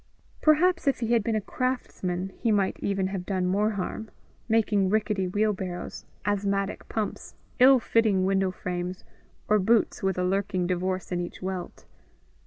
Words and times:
Perhaps 0.41 0.87
if 0.87 0.99
he 1.01 1.13
had 1.13 1.23
been 1.23 1.35
a 1.35 1.41
craftsman, 1.41 2.33
he 2.39 2.51
might 2.51 2.77
even 2.79 3.05
have 3.09 3.23
done 3.23 3.45
more 3.45 3.69
harm 3.69 4.09
making 4.49 4.89
rickety 4.89 5.27
wheelbarrows, 5.27 6.05
asthmatic 6.25 6.89
pumps, 6.89 7.35
ill 7.59 7.77
fitting 7.79 8.25
window 8.25 8.49
frames, 8.49 9.03
or 9.47 9.59
boots 9.59 10.01
with 10.01 10.17
a 10.17 10.23
lurking 10.23 10.65
divorce 10.65 11.11
in 11.11 11.21
each 11.21 11.43
welt. 11.43 11.85